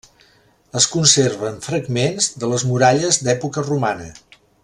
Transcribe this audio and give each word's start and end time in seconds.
Es 0.79 0.87
conserven 0.93 1.59
fragments 1.65 2.31
de 2.45 2.51
les 2.55 2.65
muralles 2.71 3.21
d'època 3.29 3.67
romana. 3.69 4.09